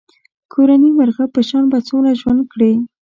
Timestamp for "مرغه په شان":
0.97-1.63